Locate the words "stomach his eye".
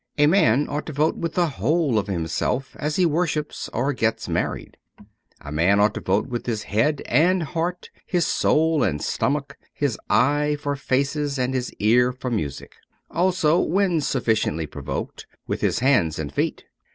8.99-10.57